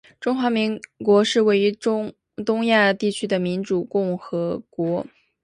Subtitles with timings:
[0.19, 5.05] 中华民国是位于东亚地区的民主共和国